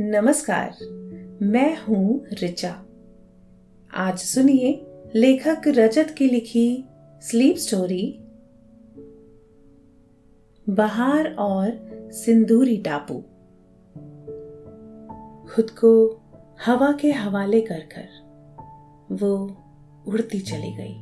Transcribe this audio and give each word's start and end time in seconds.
नमस्कार, 0.00 0.70
मैं 1.42 1.82
हूँ 1.82 2.24
रिचा 2.32 2.70
आज 3.94 4.18
सुनिए 4.18 4.86
लेखक 5.14 5.62
रजत 5.66 6.14
की 6.18 6.26
लिखी 6.28 6.84
स्लीप 7.22 7.56
स्टोरी, 7.56 8.18
बहार 10.68 11.34
और 11.34 11.70
सिंदूरी 12.12 12.76
टापू। 12.76 13.14
खुद 15.54 15.70
को 15.70 16.22
हवा 16.66 16.92
के 16.92 17.12
हवाले 17.12 17.60
कर 17.60 17.80
कर 17.80 18.08
वो 19.12 19.36
उड़ती 20.08 20.40
चली 20.40 20.72
गई। 20.76 20.94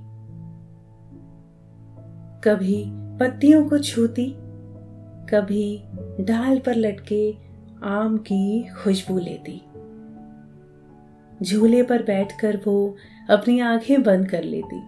कभी 2.45 2.85
पत्तियों 2.89 3.69
को 3.69 3.79
छूती, 3.79 4.35
कभी 5.29 5.85
ढाल 6.25 6.59
पर 6.59 6.75
लटके 6.75 7.42
आम 7.85 8.17
की 8.18 8.68
खुशबू 8.82 9.18
लेती। 9.18 9.61
झूले 11.43 11.82
पर 11.82 12.03
बैठकर 12.03 12.57
वो 12.67 12.75
अपनी 13.31 13.58
आँखें 13.61 14.03
बंद 14.03 14.29
कर 14.31 14.43
लेती 14.45 14.81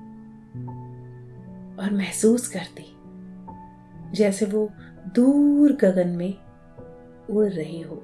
और 1.76 1.92
महसूस 1.92 2.46
करती, 2.48 2.86
जैसे 4.12 4.46
वो 4.46 4.68
दूर 5.14 5.72
गगन 5.72 6.08
में 6.08 6.34
उड़ 7.30 7.48
रही 7.48 7.80
हो। 7.80 8.02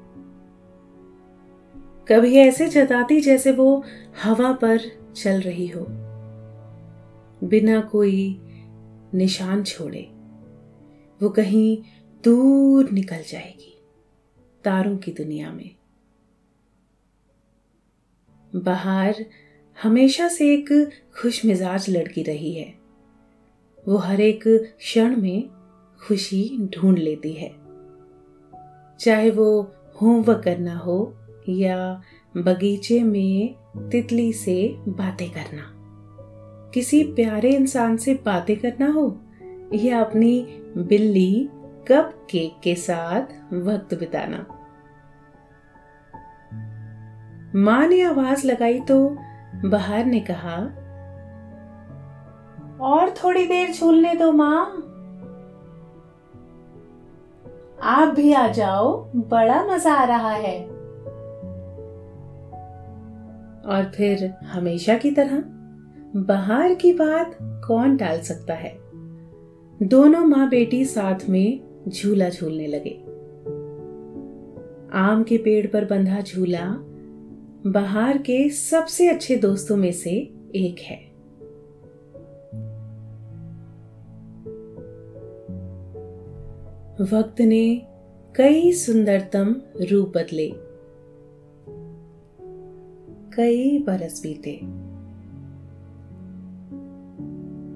कभी 2.08 2.36
ऐसे 2.36 2.68
जताती 2.68 3.20
जैसे 3.20 3.52
वो 3.52 3.84
हवा 4.24 4.52
पर 4.52 4.80
चल 5.16 5.40
रही 5.40 5.66
हो, 5.66 5.86
बिना 7.42 7.80
कोई 7.80 8.38
निशान 9.14 9.62
छोड़े, 9.62 10.08
वो 11.20 11.28
कहीं 11.28 11.76
दूर 12.24 12.90
निकल 12.90 13.22
जाएगी। 13.28 13.69
तारों 14.64 14.96
की 14.96 15.12
दुनिया 15.12 15.52
में। 15.52 15.76
बाहर 18.56 19.26
हमेशा 19.82 20.28
से 20.28 20.54
एक 20.54 20.90
खुश 21.22 21.44
मिजाज 21.44 21.90
लड़की 21.90 22.22
रही 22.22 22.54
है। 22.54 22.74
वो 23.88 23.96
हर 23.96 24.20
एक 24.20 24.44
क्षण 24.78 25.16
में 25.16 25.48
खुशी 26.08 26.58
ढूंढ 26.60 26.98
लेती 26.98 27.32
है। 27.32 27.48
चाहे 29.00 29.30
वो 29.30 29.72
होमवर्क 30.02 30.44
करना 30.44 30.76
हो 30.76 31.16
या 31.48 32.02
बगीचे 32.36 33.02
में 33.02 33.54
तितली 33.76 34.32
से 34.32 34.74
बातें 34.88 35.30
करना। 35.30 35.76
किसी 36.74 37.04
प्यारे 37.04 37.50
इंसान 37.54 37.96
से 37.96 38.14
बातें 38.14 38.56
करना 38.56 38.92
हो 38.92 39.20
या 39.74 40.00
अपनी 40.00 40.46
बिल्ली 40.76 41.48
कप 41.90 42.12
केक 42.30 42.60
के 42.62 42.74
साथ 42.74 43.32
वक्त 43.52 43.94
बिताना। 43.94 44.44
माँ 47.54 47.86
ने 47.86 48.00
आवाज़ 48.02 48.46
लगाई 48.46 48.80
तो 48.80 48.98
बहार 49.64 50.04
ने 50.04 50.20
कहा, 50.20 50.56
और 52.80 53.10
थोड़ी 53.14 53.46
देर 53.46 53.72
झूलने 53.72 54.14
दो 54.14 54.32
माँ। 54.32 54.64
आप 57.82 58.14
भी 58.14 58.32
आ 58.32 58.46
जाओ, 58.48 58.92
बड़ा 59.16 59.62
मज़ा 59.64 59.94
आ 59.94 60.04
रहा 60.04 60.30
है। 60.30 60.58
और 63.66 63.90
फिर 63.96 64.32
हमेशा 64.44 64.94
की 64.94 65.10
तरह 65.10 65.42
बहार 66.16 66.74
की 66.74 66.92
बात 66.92 67.36
कौन 67.66 67.96
टाल 67.96 68.20
सकता 68.20 68.54
है? 68.54 68.72
दोनों 69.82 70.24
माँ 70.26 70.48
बेटी 70.48 70.84
साथ 70.84 71.28
में 71.28 71.69
झूला 71.88 72.28
झूलने 72.28 72.66
लगे। 72.66 73.02
आम 74.92 75.22
के 75.22 75.38
पेड़ 75.38 75.66
पर 75.66 75.84
बंधा 75.84 76.20
झूला 76.20 76.74
बहार 77.66 78.18
के 78.18 78.48
सबसे 78.48 79.08
अच्छे 79.08 79.36
दोस्तों 79.36 79.76
में 79.76 79.92
से 79.92 80.10
एक 80.54 80.76
है। 80.80 81.10
वक्त 87.00 87.40
ने 87.40 87.86
कई 88.36 88.72
सुंदरतम 88.72 89.56
रूप 89.90 90.08
बदले। 90.08 90.52
कई 93.36 93.78
बरस 93.78 94.22
बीते। 94.22 94.56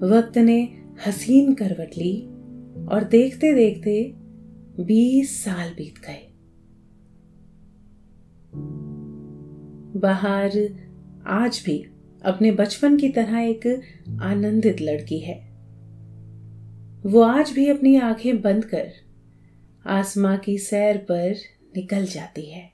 वक्त 0.07 0.39
ने 0.39 0.69
हसीन 1.07 1.55
करवट 1.55 1.91
ली। 1.97 2.34
और 2.89 3.05
देखते 3.05 3.53
देखते 3.55 4.13
बीस 4.85 5.45
साल 5.45 5.71
बीत 5.71 5.95
गए। 5.99 6.31
बाहर 10.01 10.51
आज 11.27 11.63
भी 11.67 11.87
अपने 12.25 12.53
बचपन 12.53 12.97
की 12.97 13.09
तरह 13.09 13.39
एक 13.39 13.81
आनंदित 14.23 14.81
लड़की 14.81 15.19
है। 15.19 15.55
वो 17.07 17.21
आज 17.21 17.51
भी 17.51 17.69
अपनी 17.69 17.97
आँखें 17.97 18.41
बंद 18.43 18.65
कर 18.65 18.93
आसमां 19.87 20.39
की 20.39 20.59
सैर 20.59 20.97
पर 20.97 21.37
निकल 21.77 22.07
जाती 22.07 22.51
है। 22.51 22.73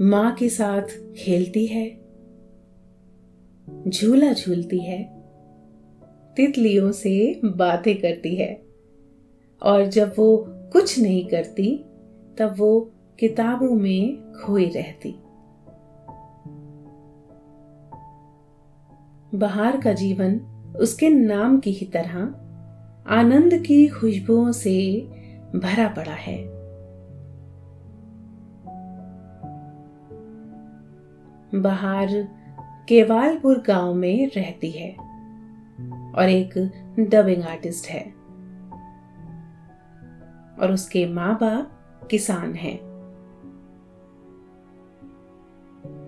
माँ 0.00 0.34
के 0.34 0.48
साथ 0.48 1.14
खेलती 1.16 1.66
है, 1.66 2.06
झूला 3.88 4.32
झूलती 4.32 4.78
है 4.78 5.15
तितलियों 6.36 6.92
से 6.92 7.40
बातें 7.44 7.98
करती 7.98 8.36
है। 8.36 8.62
और 9.62 9.86
जब 9.86 10.14
वो 10.18 10.44
कुछ 10.48 11.00
नहीं 11.00 11.26
करती, 11.26 11.84
तब 12.38 12.54
वो 12.58 12.90
किताबों 13.18 13.70
में 13.70 14.32
खोई 14.32 14.68
रहती। 14.68 15.10
बाहर 19.38 19.80
का 19.80 19.92
जीवन 19.92 20.40
उसके 20.80 21.08
नाम 21.08 21.60
की 21.60 21.72
ही 21.72 21.86
तरह 21.86 22.18
आनंद 23.06 23.54
की 23.54 23.86
खुशबुओं 23.86 24.52
से 24.52 25.00
भरा 25.56 25.88
पड़ा 25.88 26.12
है। 26.12 26.56
बाहर 31.62 32.28
केवालपुर 32.88 33.62
गाँव 33.66 33.94
में 33.94 34.30
रहती 34.36 34.70
है। 34.70 35.05
और 36.18 36.28
एक 36.28 36.72
डबिंग 37.00 37.42
आर्टिस्ट 37.42 37.86
है। 37.86 38.14
और 40.60 40.72
उसके 40.72 41.06
माँ 41.06 41.34
बाप 41.34 41.70
किसान 42.10 42.54
हैं। 42.54 42.80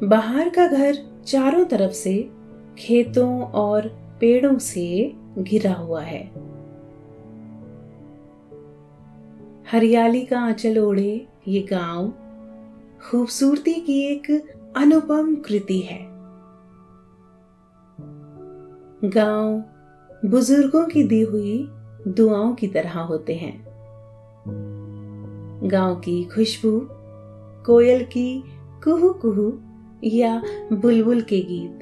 बाहर 0.05 0.49
का 0.49 0.67
घर 0.67 1.23
चारों 1.27 1.65
तरफ़ 1.65 1.93
से 1.93 2.31
खेतों 2.79 3.43
और 3.43 3.89
पेड़ों 4.21 4.59
से 4.59 5.17
घिरा 5.39 5.73
हुआ 5.73 6.03
है। 6.03 6.49
हरियाली 9.71 10.27
का 10.27 10.41
आंचल 10.41 10.79
ओढ़े 10.79 11.29
ये 11.49 11.61
गाँव 11.61 12.13
खूबसूरती 13.11 13.75
की 13.75 14.01
एक 14.01 14.31
अनुपम 14.77 15.35
कृति 15.35 15.81
है। 15.81 16.09
गाँव 19.11 19.65
बुज़ुर्गों 20.25 20.87
की 20.87 21.03
दी 21.03 21.21
हुई 21.23 21.69
दुआओं 22.09 22.55
की 22.55 22.67
तरह 22.67 23.01
होते 23.01 23.35
हैं। 23.35 23.65
गाँव 25.65 25.97
की 25.97 26.25
खुशबू, 26.25 26.89
कोयल 27.67 28.05
की 28.05 28.43
कुहू 28.85 29.11
कुहू 29.11 29.61
या 30.05 30.43
बुलबुल 30.73 31.21
के 31.21 31.41
गीत। 31.41 31.81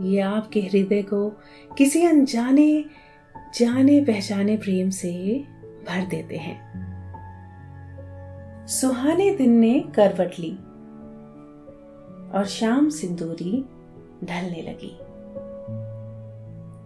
ये 0.00 0.20
आपके 0.20 0.60
हृदय 0.60 1.02
को 1.02 1.32
किसी 1.78 2.04
अनजाने 2.04 2.84
जाने 3.58 4.00
पहचाने 4.00 4.56
प्रेम 4.56 4.90
से 4.90 5.44
भर 5.88 6.06
देते 6.06 6.36
हैं। 6.36 6.68
सुहाने 8.66 9.34
दिन 9.34 9.50
ने 9.50 9.84
करवट 9.94 10.38
ली 10.38 10.52
और 12.38 12.44
शाम 12.46 12.88
सिंदूरी 12.88 13.64
ढलने 14.24 14.62
लगी। 14.62 15.07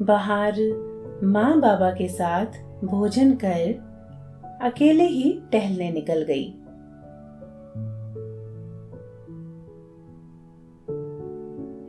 बाहर 0.02 0.54
माँ 1.24 1.60
बाबा 1.60 1.90
के 1.90 2.08
साथ 2.08 2.46
भोजन 2.84 3.34
कर 3.34 3.92
अकेले 4.62 5.04
ही 5.04 5.40
टहलने 5.52 5.90
निकल 5.92 6.22
गई। 6.22 6.44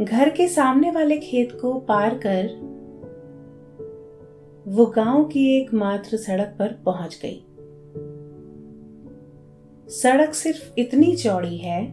घर 0.05 0.29
के 0.29 0.47
सामने 0.47 0.91
वाले 0.91 1.17
खेत 1.17 1.57
को 1.61 1.73
पार 1.73 2.19
कर 2.25 2.47
वो 4.67 4.85
गाँव 4.85 5.23
की 5.23 5.61
एकमात्र 5.61 6.17
सड़क 6.17 6.55
पर 6.59 6.67
पहुँच 6.85 7.19
गई। 7.25 7.45
सड़क 9.89 10.33
सिर्फ़ 10.33 10.73
इतनी 10.77 11.15
चौड़ी 11.15 11.57
है 11.57 11.87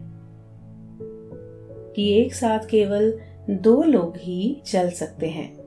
कि 1.95 2.21
एक 2.21 2.33
साथ 2.33 2.59
केवल 2.59 3.19
दो 3.49 3.83
लोग 3.83 4.13
ही 4.17 4.61
चल 4.65 4.89
सकते 4.89 5.27
हैं। 5.27 5.60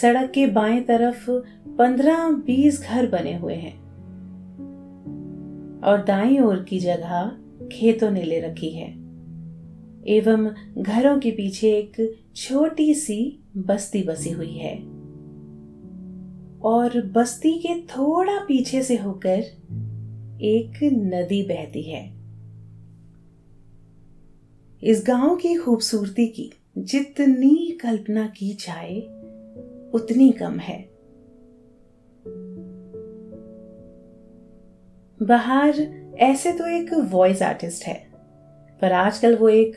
सड़क 0.00 0.30
के 0.30 0.46
बाएँ 0.46 0.80
तरफ़ 0.80 1.30
पंद्रह 1.68 2.28
बीस 2.28 2.82
घर 2.82 3.06
बने 3.06 3.36
हुए 3.36 3.54
हैं। 3.54 3.84
और 5.80 6.04
दाई 6.04 6.38
ओर 6.38 6.62
की 6.62 6.78
जगह 6.78 7.38
खेतों 7.72 8.10
ने 8.10 8.22
ले 8.22 8.40
रखी 8.40 8.70
है। 8.70 8.90
एवं 10.08 10.54
घरों 10.82 11.18
के 11.18 11.30
पीछे 11.30 11.68
एक 11.68 12.16
छोटी 12.36 12.94
सी 12.94 13.40
बस्ती 13.56 14.02
बसी 14.02 14.30
हुई 14.30 14.52
है। 14.52 14.76
और 16.60 17.06
बस्ती 17.06 17.52
के 17.52 17.82
थोड़ा 17.82 18.38
पीछे 18.38 18.82
से 18.82 18.96
होकर 18.96 19.38
एक 20.40 20.78
नदी 20.82 21.42
बहती 21.42 21.82
है। 21.82 22.14
इस 24.82 25.04
गाँव 25.06 25.36
की 25.36 25.54
खूबसूरती 25.54 26.26
की 26.26 26.52
जितनी 26.78 27.78
कल्पना 27.80 28.26
की 28.26 28.52
जाए 28.54 29.13
उतनी 29.94 30.30
कम 30.32 30.58
है। 30.58 30.78
बाहर, 35.20 35.80
ऐसे 36.20 36.52
तो 36.52 36.66
एक 36.68 36.92
वॉइस 37.10 37.42
आर्टिस्ट 37.42 37.84
है, 37.84 37.94
पर 38.82 38.92
आजकल 38.92 39.36
वो 39.36 39.48
एक 39.48 39.76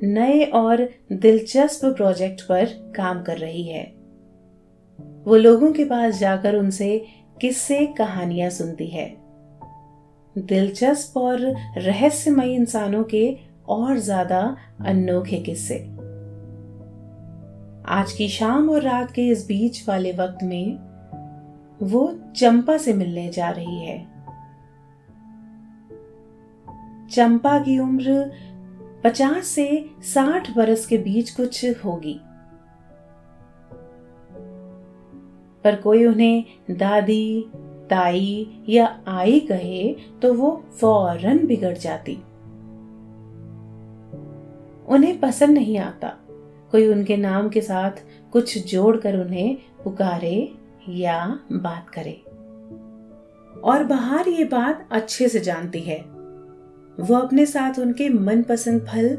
नए 0.00 0.44
और 0.44 0.88
दिलचस्प 1.12 1.84
प्रोजेक्ट 1.86 2.40
पर 2.42 2.64
काम 2.96 3.22
कर 3.22 3.38
रही 3.38 3.62
है। 3.62 3.84
वो 5.26 5.36
लोगों 5.36 5.72
के 5.72 5.84
पास 5.84 6.18
जाकर 6.18 6.56
उनसे 6.56 6.98
किस्से 7.40 7.84
कहानियाँ 7.98 8.50
सुनती 8.50 8.86
है। 8.86 9.08
दिलचस्प 10.36 11.16
और 11.16 11.40
रहस्यमय 11.78 12.54
इंसानों 12.54 13.02
के 13.04 13.36
और 13.68 13.98
ज़्यादा 13.98 14.40
अनोखे 14.86 15.38
किस्से। 15.38 15.78
आज 17.86 18.12
की 18.12 18.28
शाम 18.28 18.70
और 18.70 18.82
रात 18.82 19.10
के 19.10 19.28
इस 19.28 19.46
बीच 19.46 19.88
वाले 19.88 20.12
वक्त 20.12 20.38
में 20.42 20.78
वो 21.82 22.18
चंपा 22.36 22.76
से 22.76 22.92
मिलने 22.92 23.28
जा 23.28 23.50
रही 23.50 23.78
है। 23.78 24.06
चंपा 27.10 27.58
की 27.58 27.78
उम्र 27.78 28.32
पचास 29.04 29.46
से 29.46 29.90
साठ 30.00 30.56
बरस 30.56 30.86
के 30.86 30.98
बीच 30.98 31.30
कुछ 31.30 31.84
होगी। 31.84 32.20
पर 35.64 35.76
कोई 35.76 36.06
उन्हें 36.06 36.44
दादी, 36.70 37.46
ताई 37.90 38.64
या 38.68 39.00
आई 39.08 39.40
कहे 39.40 39.96
तो 40.22 40.34
वो 40.34 40.64
फ़ौरन 40.80 41.46
बिगड़ 41.46 41.78
जाती। 41.78 42.16
उन्हें 44.88 45.20
पसंद 45.20 45.50
नहीं 45.50 45.78
आता। 45.78 46.16
कोई 46.72 46.88
उनके 46.88 47.16
नाम 47.16 47.48
के 47.48 47.60
साथ 47.60 47.90
कुछ 48.32 48.66
जोड़कर 48.66 49.16
उन्हें 49.16 49.58
पुकारे 49.84 50.54
या 50.88 51.38
बात 51.52 51.90
करे। 51.90 52.24
और 53.60 53.84
बाहर 53.84 54.28
ये 54.28 54.44
बात 54.44 54.88
अच्छे 54.92 55.28
से 55.28 55.40
जानती 55.40 55.80
है। 55.80 55.98
वो 57.00 57.14
अपने 57.14 57.46
साथ 57.46 57.78
उनके 57.78 58.08
मनपसंद 58.08 58.80
फल, 58.80 59.18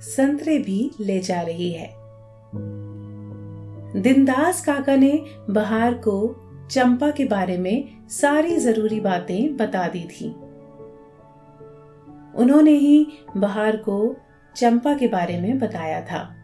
संतरे 0.00 0.58
भी 0.58 0.90
ले 1.00 1.18
जा 1.18 1.40
रही 1.40 1.72
है। 1.72 1.94
दिनदास 4.02 4.64
काका 4.64 4.96
ने 4.96 5.24
बहार 5.50 5.94
को 5.94 6.36
चंपा 6.70 7.10
के 7.10 7.24
बारे 7.24 7.58
में 7.58 8.08
सारी 8.08 8.56
ज़रूरी 8.56 9.00
बातें 9.00 9.56
बता 9.56 9.88
दी 9.88 10.04
थी। 10.04 10.28
उन्होंने 12.34 12.72
ही 12.72 13.06
बहार 13.36 13.76
को 13.76 14.16
चंपा 14.56 14.94
के 14.94 15.08
बारे 15.08 15.40
में 15.40 15.58
बताया 15.58 16.00
था। 16.00 16.38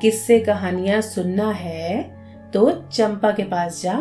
किससे 0.00 0.38
कहानियाँ 0.40 1.00
सुनना 1.00 1.50
है 1.50 2.02
तो 2.50 2.70
चंपा 2.92 3.30
के 3.30 3.42
पास 3.42 3.82
जा। 3.82 3.98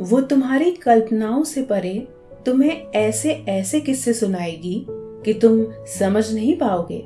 वो 0.00 0.20
तुम्हारी 0.20 0.70
कल्पनाओं 0.70 1.44
से 1.44 1.62
परे 1.62 2.08
तुम्हें 2.46 2.90
ऐसे 2.90 3.32
ऐसे 3.48 3.80
किस्से 3.80 4.12
सुनाएगी 4.12 4.86
कि 4.90 5.34
तुम 5.34 5.64
समझ 5.86 6.34
नहीं 6.34 6.56
पाओगे, 6.58 7.04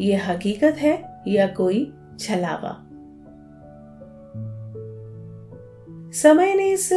ये 0.00 0.16
हकीकत 0.16 0.76
है 0.78 1.22
या 1.28 1.46
कोई 1.46 1.92
छलावा। 2.20 2.76
समय 6.12 6.54
ने 6.54 6.68
इस 6.68 6.92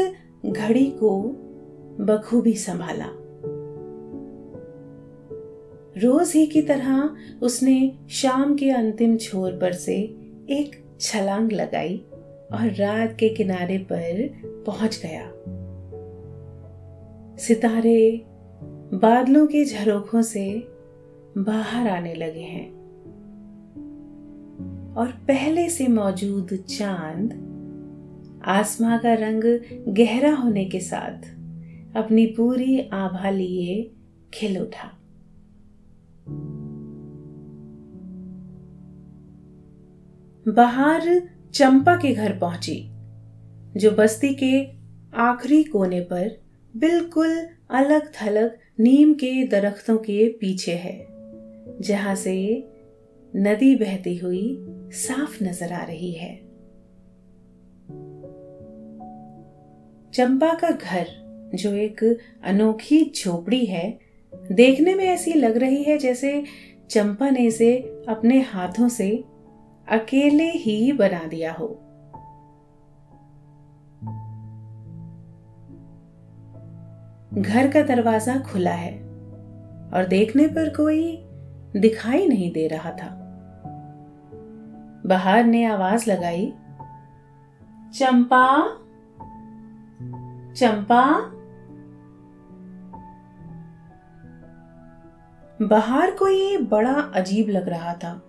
घड़ी 0.46 0.86
को 0.86 1.22
बखूबी 2.00 2.54
संभाला। 2.54 3.08
रोज 6.04 6.32
ही 6.36 6.46
की 6.46 6.62
तरह 6.62 7.16
उसने 7.42 7.98
शाम 8.10 8.56
के 8.56 8.70
अंतिम 8.72 9.18
छोर 9.18 9.52
पर 9.52 9.74
से 9.74 9.96
एक 10.50 10.98
छलांग 11.00 11.52
लगाई 11.52 11.98
और 12.54 12.74
रात 12.74 13.18
के 13.20 13.30
किनारे 13.30 13.78
पर 13.78 14.30
पहुँच 14.66 15.02
गया। 15.06 15.32
सितारे 17.38 18.26
बादलों 18.94 19.48
के 19.48 19.66
झरोखों 19.66 20.22
से 20.22 20.68
बाहर 21.38 21.88
आने 21.88 22.14
लगे 22.14 22.42
हैं 22.42 22.70
और 24.98 25.08
पहले 25.08 25.70
से 25.70 25.88
मौजूद 25.88 26.54
चाँद 26.70 27.48
आसमां 28.46 29.00
का 29.00 29.14
रंग 29.14 29.44
गहरा 29.88 30.36
होने 30.36 30.66
के 30.66 30.80
साथ 30.80 31.30
अपनी 31.96 32.26
पूरी 32.26 32.90
आभा 32.94 33.30
लिए 33.30 33.92
खिल 34.34 34.62
उठा। 34.62 35.01
बाहर 40.46 41.02
चंपा 41.54 41.96
के 41.96 42.14
घर 42.14 42.38
पहुँची, 42.38 42.76
जो 43.78 43.92
बस्ती 43.92 44.34
के 44.34 44.62
आखिरी 45.22 45.64
कोने 45.64 46.00
पर 46.02 46.30
बिल्कुल 46.74 47.36
अलग 47.70 48.12
थलग 48.14 48.58
नीम 48.80 49.14
के 49.14 49.32
दरख्तों 49.48 49.98
के 49.98 50.28
पीछे 50.32 50.76
है, 50.76 50.98
जहाँ 51.82 52.16
से 52.16 52.34
नदी 53.36 53.76
बहती 53.76 54.18
हुई 54.18 54.58
साफ़ 54.94 55.44
नज़र 55.44 55.74
आ 55.74 55.84
रही 55.84 56.12
है। 56.12 56.36
चंपा 60.14 60.54
का 60.54 60.70
घर, 60.70 61.08
जो 61.56 61.74
एक 61.74 62.04
अनोखी 62.44 63.04
झोपड़ी 63.16 63.66
है, 63.66 64.00
देखने 64.52 64.96
में 64.96 65.06
ऐसी 65.06 65.34
लग 65.34 65.58
रही 65.58 65.84
है 65.84 65.98
जैसे 65.98 66.44
चंपा 66.90 67.30
ने 67.30 67.46
इसे 67.48 67.76
अपने 68.10 68.42
हाथों 68.42 68.88
से 68.90 69.24
अकेले 69.92 70.50
ही 70.52 70.92
बना 70.92 71.24
दिया 71.28 71.54
हो। 71.54 71.68
घर 77.34 77.72
का 77.72 77.82
दरवाज़ा 77.82 78.40
खुला 78.40 78.72
है 78.72 78.94
और 79.94 80.06
देखने 80.10 80.48
पर 80.48 80.70
कोई 80.70 81.18
दिखाई 81.78 82.28
नहीं 82.28 82.52
दे 82.52 82.68
रहा 82.68 82.92
था। 82.92 83.10
बाहर 85.06 85.44
ने 85.44 85.66
आवाज़ 85.66 86.10
लगाई, 86.10 86.54
चंपा 87.94 88.48
चंपा। 90.56 91.06
बाहर 95.68 96.12
को 96.12 96.28
ये 96.28 96.58
बड़ा 96.58 96.94
अजीब 96.94 97.50
लग 97.50 97.70
रहा 97.70 97.94
था। 97.94 98.22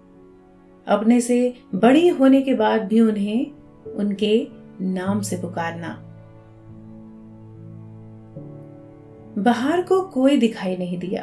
अपने 0.86 1.20
से 1.20 1.54
बड़ी 1.74 2.08
होने 2.08 2.40
के 2.42 2.54
बाद 2.54 2.82
भी 2.82 3.00
उन्हें 3.00 3.94
उनके 3.94 4.48
नाम 4.80 5.20
से 5.20 5.36
पुकारना। 5.36 5.88
बाहर 9.38 9.82
को 9.82 10.00
कोई 10.02 10.36
दिखाई 10.36 10.76
नहीं 10.76 10.98
दिया, 10.98 11.22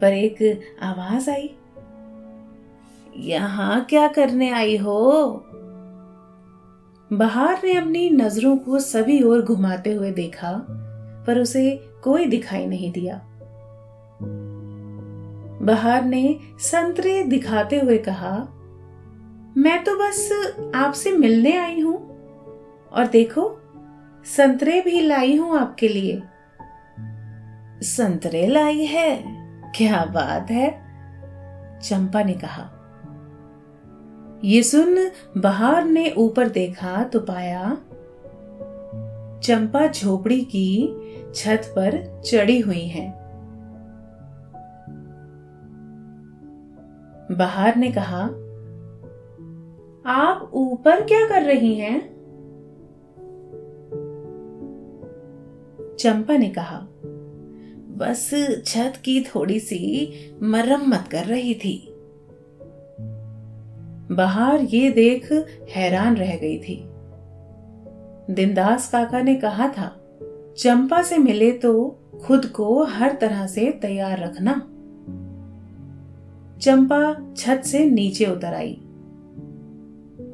पर 0.00 0.12
एक 0.12 0.42
आवाज़ 0.82 1.30
आई। 1.30 1.50
यहाँ 3.16 3.84
क्या 3.84 4.06
करने 4.08 4.50
आई 4.50 4.76
हो? 4.76 5.02
बाहर 7.10 7.60
ने 7.64 7.74
अपनी 7.74 8.08
नज़रों 8.10 8.56
को 8.56 8.78
सभी 8.78 9.22
ओर 9.22 9.42
घुमाते 9.42 9.92
हुए 9.92 10.10
देखा, 10.10 10.52
पर 11.26 11.38
उसे 11.38 11.70
कोई 12.04 12.26
दिखाई 12.26 12.66
नहीं 12.66 12.90
दिया। 12.92 13.20
बाहर 15.66 16.04
ने 16.04 16.38
संतरे 16.58 17.22
दिखाते 17.22 17.80
हुए 17.80 17.98
कहा, 17.98 18.48
मैं 19.56 19.84
तो 19.84 19.96
बस 19.96 20.30
आपसे 20.74 21.12
मिलने 21.12 21.56
आई 21.56 21.80
हूँ। 21.80 21.96
और 22.92 23.06
देखो, 23.06 23.58
संतरे 24.24 24.80
भी 24.80 25.00
लाई 25.00 25.36
हूँ 25.36 25.58
आपके 25.58 25.88
लिए। 25.88 26.22
संतरे 27.82 28.46
लाई 28.46 28.84
है? 28.84 29.24
क्या 29.76 30.04
बात 30.04 30.50
है? 30.50 30.70
चंपा 31.82 32.22
ने 32.22 32.32
कहा, 32.32 32.70
ये 34.44 34.62
सुन, 34.62 35.10
बहार 35.36 35.84
ने 35.84 36.10
ऊपर 36.10 36.48
देखा 36.48 37.04
तो 37.04 37.20
पाया। 37.20 37.76
चंपा 39.42 39.86
झोपड़ी 39.86 40.40
की 40.40 40.88
छत 41.34 41.62
पर 41.66 42.22
चढ़ी 42.26 42.60
हुई 42.60 42.86
है। 42.86 43.25
बहार 47.32 47.76
ने 47.76 47.90
कहा, 47.90 48.22
आप 50.06 50.50
ऊपर 50.54 51.00
क्या 51.04 51.28
कर 51.28 51.42
रही 51.42 51.74
हैं? 51.74 52.00
चंपा 55.98 56.36
ने 56.36 56.48
कहा, 56.48 56.78
बस 57.98 58.30
छत 58.66 58.92
की 59.04 59.20
थोड़ी 59.24 59.60
सी 59.60 60.12
मरम्मत 60.42 61.08
कर 61.12 61.24
रही 61.24 61.54
थी। 61.54 61.88
बाहर 64.12 64.60
ये 64.60 64.90
देख 64.90 65.32
हैरान 65.70 66.16
रह 66.16 66.36
गई 66.36 66.58
थी। 66.58 66.82
दिनदास 68.30 68.90
काका 68.90 69.22
ने 69.22 69.34
कहा 69.34 69.68
था, 69.68 70.00
चंपा 70.58 71.02
से 71.02 71.18
मिले 71.18 71.52
तो 71.52 71.98
खुद 72.24 72.46
को 72.46 72.84
हर 72.84 73.18
तरह 73.20 73.46
से 73.46 73.70
तैयार 73.70 74.18
रखना। 74.18 74.75
चंपा 76.60 77.34
छत 77.36 77.62
से 77.66 77.90
नीचे 77.90 78.26
उतर 78.26 78.54
आई 78.54 78.74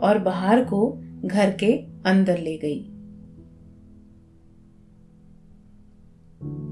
और 0.01 0.19
बाहर 0.19 0.65
को 0.65 1.01
घर 1.25 1.51
के 1.51 1.73
अंदर 2.07 2.39
ले 2.39 2.57
गई। 2.57 2.89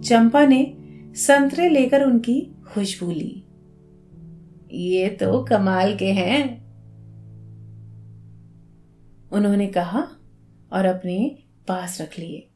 चंपा 0.01 0.47
ने 0.47 0.77
संतरे 1.15 1.69
लेकर 1.69 2.05
उनकी 2.05 2.41
खुशबू 2.41 3.11
ली। 3.11 3.45
ये 4.73 5.09
तो 5.09 5.45
कमाल 5.45 5.97
के 5.97 6.13
हैं। 6.13 6.61
उन्होंने 9.33 9.67
कहा 9.67 10.09
और 10.73 10.85
अपने 10.85 11.39
पास 11.69 12.01
रख 12.01 12.19
लिए। 12.19 12.47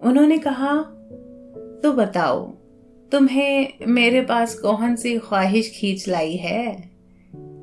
उन्होंने 0.00 0.38
कहा 0.38 0.82
तो 1.82 1.92
बताओ 1.92 2.61
तुम्हें 3.12 3.72
मेरे 3.86 4.20
पास 4.20 4.54
कौन 4.54 4.96
सी 4.96 5.18
ख्वाहिश 5.18 5.72
खींच 5.76 6.08
लाई 6.08 6.36
है? 6.36 6.90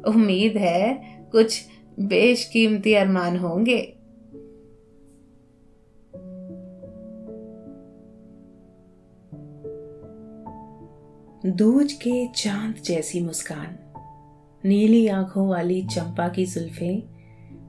उम्मीद 0.07 0.57
है 0.57 0.93
कुछ 1.31 1.65
बेशकीमती 1.99 2.93
अरमान 2.93 3.37
होंगे। 3.37 3.95
दूज 11.45 11.93
के 11.93 12.27
चाँद 12.27 12.75
जैसी 12.85 13.21
मुस्कान, 13.21 13.79
नीली 14.65 15.07
आँखों 15.07 15.47
वाली 15.47 15.81
चंपा 15.83 16.29
की 16.29 16.45
जुल्फें 16.45 17.03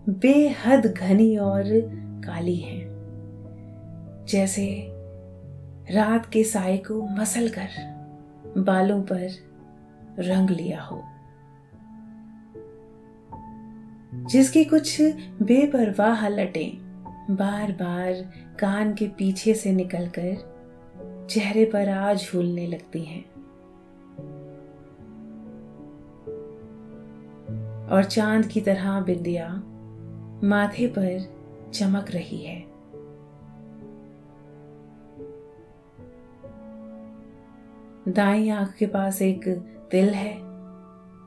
बेहद 0.09 0.87
घनी 0.87 1.37
और 1.37 1.65
काली 2.27 2.57
हैं। 2.57 2.91
जैसे 4.29 4.67
रात 5.91 6.27
के 6.27 6.45
साय 6.45 6.77
को 6.77 7.09
मसल 7.09 7.49
कर 7.49 7.69
बालों 8.59 9.03
पर 9.03 9.31
रंग 10.19 10.51
लिया 10.51 10.83
हो। 10.83 11.05
जिसकी 14.27 14.65
कुछ 14.65 15.03
बेपरवाह 15.43 16.29
लटें 16.29 16.71
बार 17.37 17.73
बार 17.73 18.13
कान 18.59 18.95
के 18.95 19.09
पीछे 19.09 19.55
से 19.55 19.73
निकलकर 19.73 20.51
चेहरे 21.31 21.65
पर 21.65 21.89
आ 21.89 22.15
झूलने 22.15 22.67
लगती 22.67 23.05
हैं। 23.05 23.25
और 27.89 28.05
चाँद 28.05 28.47
की 28.47 28.61
तरह 28.61 29.01
बिंदिया 29.01 29.49
माथे 30.45 30.87
पर 30.87 31.41
चमक 31.75 32.11
रही 32.11 32.45
है। 32.45 32.70
दाई 38.09 38.49
आँख 38.49 38.75
के 38.75 38.87
पास 38.87 39.23
एक 39.23 39.49
तिल 39.91 40.09
है। 40.09 40.41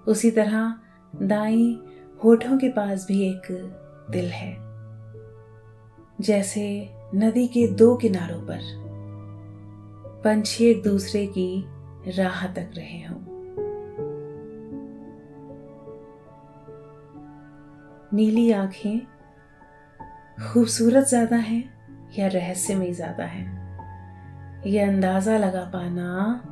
उसी 0.08 0.32
तरह 0.32 0.76
दाई 1.24 1.80
होठों 2.24 2.58
के 2.58 2.70
पास 2.70 3.06
भी 3.08 3.30
एक 3.30 3.42
तिल 4.12 4.26
है। 4.26 4.58
जैसे 6.22 6.90
नदी 7.16 7.48
के 7.48 7.68
दो 7.68 7.96
किनारों 7.96 8.42
पर। 8.42 8.60
पंछी 10.24 10.66
एक 10.66 10.84
दूसरे 10.84 11.26
की 11.28 11.66
राह 12.08 12.48
तक 12.48 12.72
रहे 12.78 13.04
हों। 13.04 13.20
नीली 18.14 18.52
आँखें 18.52 19.00
खूबसूरत 20.44 21.08
ज़्यादा 21.08 21.36
है 21.36 21.64
या 22.20 22.28
रहस्यमय 22.28 22.92
ज़्यादा 22.92 23.24
है? 23.24 23.64
यह 24.68 24.88
अंदाज़ा 24.88 25.38
लगा 25.38 25.64
पाना 25.64 26.50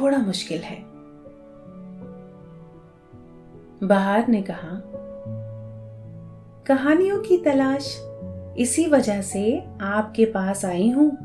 थोड़ा 0.00 0.18
मुश्किल 0.18 0.58
है। 0.58 0.96
बहार 3.84 4.28
ने 4.28 4.42
कहा, 4.42 4.82
कहानियों 6.66 7.20
की 7.20 7.36
तलाश 7.36 8.00
इसी 8.58 8.86
वजह 8.86 9.22
से 9.22 9.64
आपके 9.80 10.24
पास 10.24 10.64
आई 10.64 10.90
हूँ। 10.90 11.18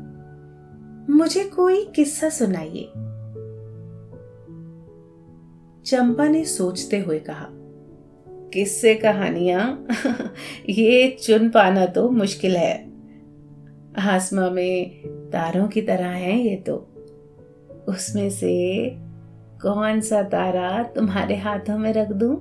मुझे 1.10 1.44
कोई 1.44 1.84
किस्सा 1.84 2.28
सुनाइए। 2.28 2.92
चंपा 5.84 6.28
ने 6.28 6.44
सोचते 6.44 6.98
हुए 6.98 7.18
कहा, 7.18 7.48
किस्से 8.28 8.94
कहानियाँ? 8.94 9.86
ये 10.68 11.16
चुन 11.22 11.48
पाना 11.48 11.86
तो 11.86 12.10
मुश्किल 12.10 12.56
है। 12.56 12.92
आसमा 13.98 14.50
में 14.50 14.90
तारों 15.32 15.68
की 15.68 15.82
तरह 15.82 16.08
है 16.08 16.40
ये 16.40 16.56
तो। 16.56 16.91
उसमें 17.88 18.30
से 18.30 18.90
कौन 19.62 20.00
सा 20.00 20.22
तारा 20.22 20.82
तुम्हारे 20.82 21.36
हाथों 21.36 21.78
में 21.78 21.92
रख 21.92 22.12
दूँ? 22.12 22.36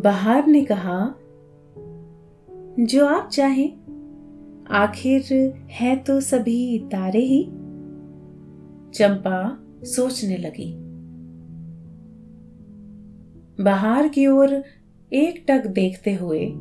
बहार 0.00 0.46
ने 0.46 0.64
कहा, 0.64 1.14
जो 2.84 3.06
आप 3.06 3.28
चाहें। 3.28 3.86
आखिर 4.70 5.22
है 5.70 5.96
तो 5.96 6.20
सभी 6.20 6.78
तारे 6.78 7.20
ही। 7.20 7.44
चंपा 8.94 9.58
सोचने 9.82 10.36
लगी। 10.36 10.76
बाहर 13.64 14.08
की 14.08 14.26
ओर 14.26 14.64
एक 15.12 15.44
टक 15.48 15.66
देखते 15.66 16.14
हुए, 16.14 16.52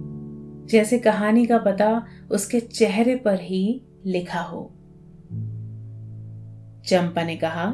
जैसे 0.66 1.00
कहानी 1.00 1.46
का 1.46 1.58
पता 1.58 2.06
उसके 2.32 2.60
चेहरे 2.60 3.16
पर 3.16 3.40
ही 3.40 3.82
लिखा 4.06 4.42
हो। 4.42 4.72
चंपा 6.88 7.24
ने 7.24 7.36
कहा, 7.36 7.66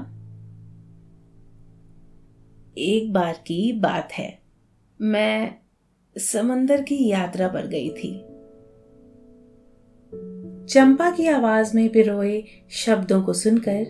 एक 2.78 3.14
बार 3.14 3.34
की 3.34 3.74
बात 3.74 4.14
है। 4.14 4.40
मैं 5.02 5.56
समंदर 6.18 6.82
की 6.82 7.08
यात्रा 7.08 7.48
पर 7.48 7.68
गई 7.68 7.90
थी 7.90 8.26
चंपा 10.66 11.12
की 11.12 11.28
आवाज़ 11.28 11.76
में 11.76 11.90
पिरोए 11.90 12.44
शब्दों 12.70 13.22
को 13.24 13.34
सुनकर, 13.34 13.86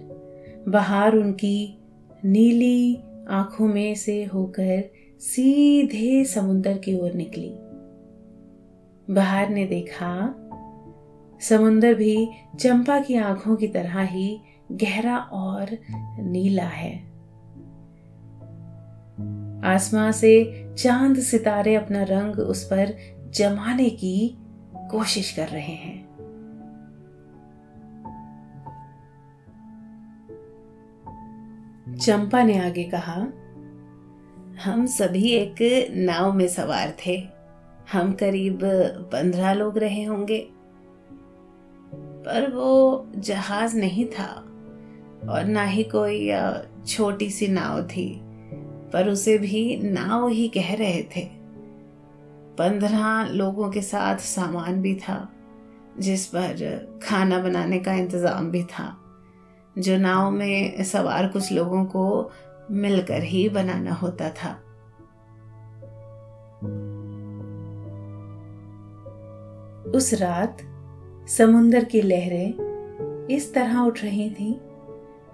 बाहर 0.68 1.16
उनकी 1.16 1.78
नीली 2.26 2.96
आँखों 3.30 3.68
में 3.68 3.96
से 3.96 4.24
होकर 4.24 4.90
सीधे 5.20 6.26
समुंदर 6.26 6.78
की 6.78 7.00
ओर 7.00 7.14
निकली। 7.14 7.52
बाहर 9.14 9.50
ने 9.50 9.66
देखा, 9.66 10.36
समुंदर 11.42 11.94
भी 11.94 12.30
चंपा 12.60 13.00
की 13.00 13.16
आँखों 13.16 13.56
की 13.56 13.68
तरह 13.68 14.02
ही 14.02 14.40
गहरा 14.72 15.18
और 15.18 15.78
नीला 16.20 16.68
है। 16.68 17.12
आसमां 19.66 20.12
से 20.12 20.66
चाँद 20.76 21.20
सितारे 21.20 21.76
अपना 21.76 22.04
रंग 22.04 22.40
उस 22.40 22.64
पर 22.64 22.98
जमाने 23.30 23.90
की 23.90 24.38
कोशिश 24.92 25.32
कर 25.32 25.48
रहे 25.48 25.72
हैं। 25.72 26.12
चंपा 31.98 32.44
ने 32.44 32.58
आगे 32.58 32.84
कहा, 32.84 33.28
हम 34.64 34.86
सभी 34.86 35.30
एक 35.30 35.88
नाव 35.92 36.34
में 36.34 36.48
सवार 36.48 36.96
थे। 37.06 37.28
हम 37.92 38.14
करीब 38.14 38.60
पंद्रह 39.14 39.54
लोग 39.54 39.78
रहे 39.78 40.04
होंगे। 40.04 40.50
पर 41.96 42.52
वो 42.56 43.08
जहाज़ 43.16 43.78
नहीं 43.78 44.06
था। 44.06 44.51
और 45.30 45.46
ना 45.46 45.64
ही 45.64 45.84
कोई 45.84 46.32
छोटी 46.88 47.30
सी 47.30 47.48
नाव 47.48 47.82
थी, 47.84 48.22
पर 48.94 49.10
उसे 49.10 49.38
भी 49.38 49.78
नाव 49.84 50.28
ही 50.28 50.48
कह 50.48 50.74
रहे 50.76 51.02
थे। 51.16 51.26
पंद्रह 52.58 53.28
लोगों 53.28 53.70
के 53.70 53.82
साथ 53.82 54.18
सामान 54.18 54.82
भी 54.82 54.96
था, 54.96 55.30
जिस 56.00 56.26
पर 56.26 57.00
खाना 57.04 57.40
बनाने 57.40 57.80
का 57.80 57.94
इंतज़ाम 57.94 58.52
भी 58.52 58.64
था, 58.64 58.98
जो 59.78 59.98
नाव 59.98 60.32
में 60.32 60.84
सवार 60.84 61.28
कुछ 61.28 61.52
लोगों 61.52 61.86
को 61.86 62.32
मिलकर 62.72 63.24
ही 63.24 63.50
बनाना 63.50 63.94
होता 63.94 64.30
था। 64.30 64.52
उस 69.96 70.14
रात 70.14 70.58
समुंदर 71.28 71.84
की 71.84 72.02
लहरें 72.02 73.28
इस 73.28 73.54
तरह 73.54 73.80
उठ 73.80 74.04
रही 74.04 74.30
थीं 74.30 74.54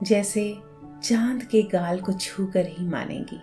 जैसे 0.03 0.57
चाँद 1.03 1.43
के 1.43 1.61
गाल 1.61 1.99
को 1.99 2.13
छूकर 2.13 2.65
ही 2.65 2.87
मानेंगी। 2.87 3.39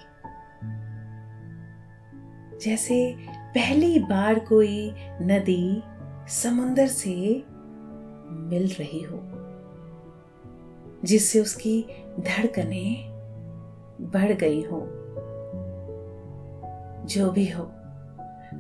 जैसे 2.65 3.17
पहली 3.31 3.99
बार 3.99 4.39
कोई 4.39 4.95
नदी 5.23 5.83
समुंदर 6.29 6.87
से 6.87 7.45
मिल 8.31 8.75
रही 8.81 9.03
हो, 9.03 9.21
जिससे 11.05 11.41
उसकी 11.41 11.87
धड़कने 12.21 13.05
बढ़ 14.01 14.33
गई 14.33 14.63
हो। 14.63 14.81
जो 17.05 17.31
भी 17.31 17.49
हो, 17.49 17.65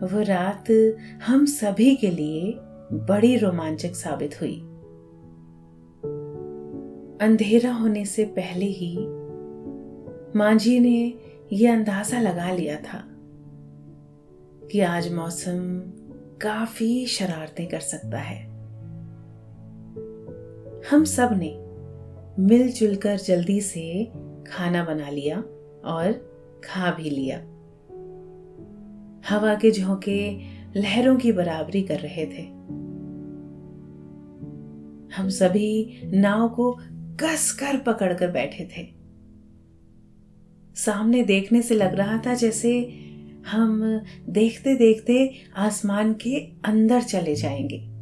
वो 0.02 0.22
रात 0.22 0.64
हम 1.26 1.46
सभी 1.46 1.96
के 1.96 2.10
लिए 2.10 2.54
बड़ी 2.92 3.36
रोमांचक 3.36 3.94
साबित 3.94 4.40
हुई। 4.40 4.73
अंधेरा 7.20 7.72
होने 7.72 8.04
से 8.04 8.24
पहले 8.24 8.66
ही 8.66 8.96
मांझी 10.38 10.80
ने 10.80 11.14
यह 11.52 11.72
अंदाज़ा 11.72 12.20
लगा 12.20 12.52
लिया 12.52 12.76
था 12.76 13.04
कि 14.72 14.80
आज 14.80 15.12
मौसम 15.12 15.80
काफ़ी 16.38 17.06
शरारतें 17.06 17.68
कर 17.68 17.80
सकता 17.80 18.18
है। 18.18 18.46
हम 20.90 21.04
सबने 21.04 21.58
मिलजुल 22.42 22.96
कर 22.96 23.16
जल्दी 23.16 23.60
से 23.60 24.12
खाना 24.46 24.84
बना 24.84 25.10
लिया 25.10 25.38
और 25.84 26.12
खा 26.64 26.90
भी 26.90 27.10
लिया। 27.10 27.38
हवा 29.28 29.54
के 29.54 29.70
झोंके 29.70 30.38
लहरों 30.76 31.16
की 31.16 31.32
बराबरी 31.32 31.82
कर 31.82 31.98
रहे 31.98 32.26
थे। 32.26 32.64
हम 35.16 35.28
सभी 35.28 36.00
नाव 36.04 36.48
को 36.48 36.78
कस 37.20 37.52
कर 37.52 37.78
पकड़कर 37.78 38.30
बैठे 38.30 38.64
थे। 38.64 38.88
सामने 40.74 41.22
देखने 41.22 41.62
से 41.62 41.74
लग 41.74 41.94
रहा 41.94 42.18
था 42.26 42.34
जैसे 42.34 43.00
हम 43.46 44.00
देखते 44.28 44.74
देखते 44.74 45.34
आसमान 45.56 46.14
के 46.14 46.52
अंदर 46.64 47.02
चले 47.02 47.34
जाएँगे। 47.34 47.94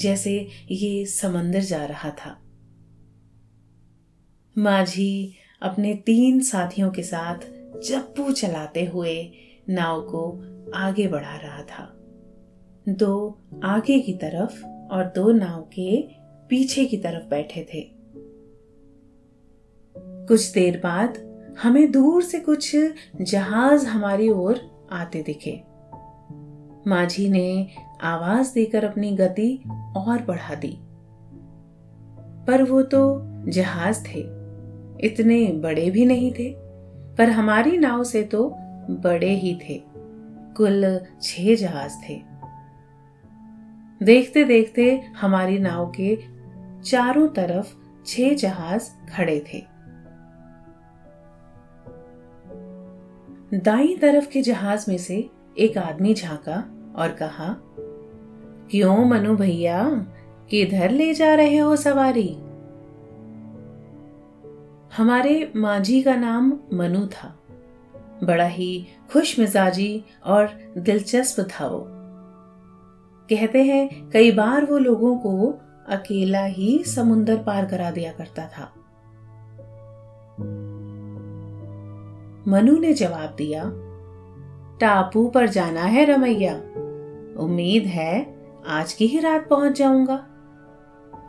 जैसे 0.00 0.48
ये 0.70 1.06
समंदर 1.06 1.60
जा 1.60 1.84
रहा 1.84 2.10
था। 2.10 2.40
माझी 4.58 5.34
अपने 5.62 5.94
तीन 5.94 6.40
साथियों 6.40 6.90
के 6.90 7.02
साथ 7.02 7.38
चप्पू 7.78 8.32
चलाते 8.32 8.84
हुए 8.84 9.32
नाव 9.68 10.02
को 10.02 10.44
आगे 10.74 11.08
बढ़ा 11.08 11.36
रहा 11.36 11.62
था। 11.62 12.00
दो 12.88 13.40
आगे 13.64 14.00
की 14.00 14.12
तरफ़ 14.12 14.64
और 14.64 15.12
दो 15.16 15.32
नाव 15.32 15.62
के 15.62 16.23
पीछे 16.48 16.84
की 16.84 16.96
तरफ़ 16.96 17.28
बैठे 17.28 17.66
थे। 17.74 17.90
कुछ 19.98 20.52
देर 20.52 20.80
बाद 20.82 21.34
हमें 21.62 21.92
दूर 21.92 22.22
से 22.22 22.40
कुछ 22.40 22.76
जहाज़ 23.20 23.86
हमारी 23.86 24.28
ओर 24.28 24.88
आते 24.92 25.22
दिखे। 25.22 25.62
माझी 26.90 27.28
ने 27.28 27.68
आवाज़ 28.02 28.54
देकर 28.54 28.84
अपनी 28.84 29.10
गति 29.10 29.60
और 29.96 30.22
बढ़ा 30.22 30.54
दी। 30.54 30.78
पर 32.46 32.62
वो 32.62 32.82
तो 32.82 33.22
जहाज़ 33.50 34.04
थे। 34.04 34.20
इतने 35.06 35.46
बड़े 35.46 35.90
भी 35.90 36.06
नहीं 36.06 36.32
थे, 36.32 36.54
पर 37.16 37.30
हमारी 37.30 37.78
नाव 37.78 38.04
से 38.04 38.22
तो 38.22 38.54
बड़े 38.90 39.30
ही 39.30 39.58
थे। 39.68 39.82
कुल 40.56 41.00
छह 41.22 41.54
जहाज़ 41.54 41.92
थे। 42.08 42.22
देखते 44.02 44.44
देखते 44.44 45.00
हमारी 45.20 45.58
नाव 45.58 45.90
के 45.90 46.33
चारों 46.84 47.28
तरफ़ 47.28 47.74
छह 48.06 48.34
जहाज़ 48.34 49.10
खड़े 49.10 49.40
थे। 49.40 49.66
दाई 53.58 53.96
तरफ़ 53.96 54.28
के 54.28 54.42
जहाज़ 54.42 54.90
में 54.90 54.98
से 54.98 55.30
एक 55.58 55.78
आदमी 55.78 56.14
झांका 56.14 56.64
और 56.96 57.08
कहा, 57.08 57.56
क्यों 58.70 59.04
मनु 59.04 59.36
भैया, 59.36 59.88
किधर 60.50 60.90
ले 60.90 61.14
जा 61.14 61.34
रहे 61.34 61.56
हो 61.56 61.76
सवारी? 61.76 62.38
हमारे 64.96 65.52
मांझी 65.56 66.02
का 66.02 66.16
नाम 66.16 66.58
मनु 66.72 67.06
था। 67.06 67.40
बड़ा 68.24 68.46
ही 68.46 68.86
खुश 69.12 69.38
मिजाजी 69.38 70.04
और 70.24 70.74
दिलचस्प 70.78 71.40
था 71.40 71.66
वो। 71.66 71.86
कहते 73.30 73.62
हैं, 73.62 74.10
कई 74.10 74.32
बार 74.32 74.64
वो 74.64 74.78
लोगों 74.78 75.18
को 75.18 75.60
अकेला 75.88 76.44
ही 76.44 76.84
समुंदर 76.84 77.36
पार 77.36 77.64
करा 77.64 77.90
दिया 77.90 78.12
करता 78.12 78.46
था। 78.46 78.72
मनु 82.48 82.78
ने 82.78 82.92
जवाब 82.92 83.34
दिया, 83.38 83.64
टापू 84.80 85.28
पर 85.28 85.48
जाना 85.48 85.80
है 85.80 86.04
रमैया। 86.04 86.54
उम्मीद 87.42 87.86
है 87.86 88.36
आज 88.68 88.92
की 88.92 89.06
ही 89.06 89.18
रात 89.18 89.48
पहुँच 89.48 89.78
जाऊँगा। 89.78 90.26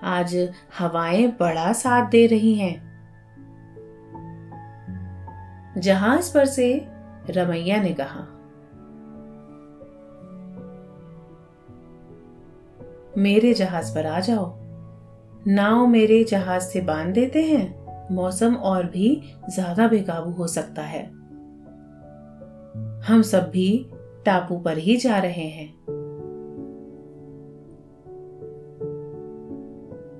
आज 0.03 0.49
हवाएँ 0.79 1.27
बड़ा 1.27 1.73
साथ 1.73 2.09
दे 2.09 2.27
रही 2.27 2.53
हैं। 2.53 2.85
जहाज़ 5.77 6.33
पर 6.33 6.45
से 6.45 6.87
रमैया 7.29 7.81
ने 7.81 7.93
कहा 7.93 8.27
मेरे 13.17 13.53
जहाज़ 13.53 13.95
पर 13.95 14.05
आ 14.05 14.19
जाओ। 14.19 14.53
नाव 15.47 15.87
मेरे 15.87 16.23
जहाज़ 16.23 16.63
से 16.63 16.81
बाँध 16.81 17.13
देते 17.13 17.43
हैं। 17.43 17.85
मौसम 18.11 18.55
और 18.55 18.85
भी 18.85 19.21
ज़्यादा 19.49 19.87
बेकाबू 19.87 20.31
हो 20.31 20.47
सकता 20.47 20.81
है। 20.81 21.05
हम 23.01 23.21
सब 23.21 23.49
भी 23.49 23.89
टापू 24.25 24.57
पर 24.57 24.77
ही 24.77 24.97
जा 24.97 25.17
रहे 25.17 25.47
हैं। 25.47 25.73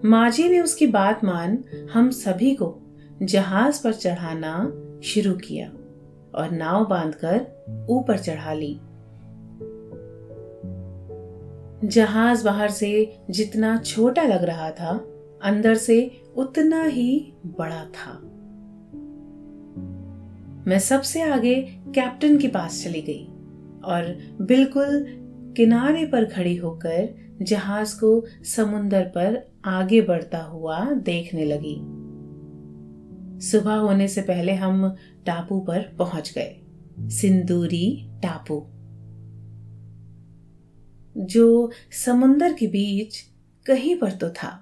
माजी 0.06 0.50
ने 0.50 0.60
उसकी 0.60 0.88
बात 0.88 1.24
मान 1.24 1.64
हम 1.94 2.10
सभी 2.10 2.56
को 2.56 2.80
जहाज़ 3.24 3.84
पर 3.84 3.94
चढ़ाना 3.94 4.74
शुरू 5.04 5.34
किया 5.34 5.70
और 6.36 6.52
नाव 6.52 6.86
बांधकर 6.86 7.46
ऊपर 7.90 8.18
चढ़ा 8.18 8.54
ली। 8.54 8.80
जहाज़ 11.86 12.46
बाहर 12.46 12.70
से 12.70 13.18
जितना 13.30 13.78
छोटा 13.78 14.24
लग 14.24 14.44
रहा 14.44 14.72
था, 14.72 15.08
अंदर 15.44 15.76
से 15.76 16.22
उतना 16.36 16.84
ही 16.84 17.34
बड़ा 17.46 17.86
था। 17.86 18.22
मैं 20.68 20.80
सबसे 20.80 21.22
आगे 21.22 21.56
कैप्टन 21.96 22.38
के 22.38 22.48
पास 22.48 22.84
चली 22.84 23.02
गई 23.02 23.26
और 23.86 24.18
बिल्कुल 24.42 25.06
किनारे 25.58 26.06
पर 26.06 26.26
खड़ी 26.26 26.56
होकर 26.56 27.16
जहाज़ 27.42 27.96
को 27.96 28.26
समुन्दर 28.44 29.04
पर 29.04 29.52
आगे 29.66 30.02
बढ़ता 30.02 30.38
हुआ 30.38 30.86
देखने 30.86 31.46
लगी। 31.46 31.76
सुबह 33.46 33.74
होने 33.74 34.08
से 34.08 34.22
पहले 34.22 34.54
हम 34.54 34.96
टापू 35.26 35.60
पर 35.60 35.96
पहुँच 36.00 36.34
गए, 36.38 36.62
सिंदूरी 37.00 38.10
टापू। 38.24 38.68
जो 41.18 41.72
समुंदर 42.06 42.54
के 42.54 42.68
बीच 42.68 43.18
कहीं 43.66 44.00
पर 44.00 44.12
तो 44.12 44.30
था। 44.30 44.62